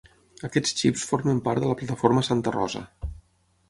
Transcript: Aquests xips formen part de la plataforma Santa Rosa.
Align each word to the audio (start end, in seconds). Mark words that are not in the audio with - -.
Aquests 0.47 0.71
xips 0.79 1.03
formen 1.11 1.43
part 1.51 1.63
de 1.67 1.71
la 1.73 1.79
plataforma 1.83 2.27
Santa 2.33 2.59
Rosa. 2.61 2.87